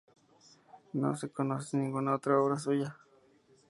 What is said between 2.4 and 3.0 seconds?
obra suya.